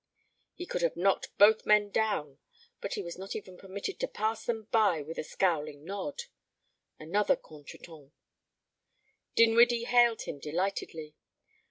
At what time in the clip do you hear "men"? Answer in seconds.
1.63-1.91